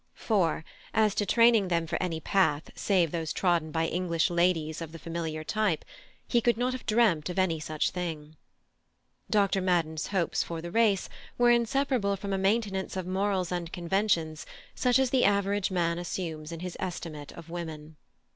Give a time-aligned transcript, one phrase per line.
[0.15, 4.93] For, as to training them for any path save those trodden by English ladies of
[4.93, 5.85] the familiar type,
[6.27, 8.35] he could not have dreamt of any such thing.
[9.29, 9.61] Dr.
[9.61, 14.97] Madden's hopes for the race were inseparable from a maintenance of morals and conventions such
[14.97, 17.95] as the average man assumes in his estimate of women.